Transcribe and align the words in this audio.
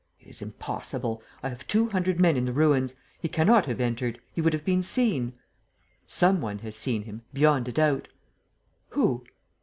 "It 0.19 0.25
is 0.29 0.41
impossible! 0.41 1.21
I 1.43 1.49
have 1.49 1.67
two 1.67 1.89
hundred 1.89 2.19
men 2.19 2.35
in 2.35 2.45
the 2.45 2.51
ruins. 2.53 2.95
He 3.19 3.27
cannot 3.27 3.67
have 3.67 3.79
entered. 3.79 4.19
He 4.33 4.41
would 4.41 4.53
have 4.53 4.65
been 4.65 4.81
seen." 4.81 5.33
"Some 6.07 6.41
one 6.41 6.57
has 6.65 6.75
seen 6.75 7.03
him, 7.03 7.21
beyond 7.33 7.67
a 7.67 7.71
doubt." 7.71 8.07
"Who?" 8.89 9.23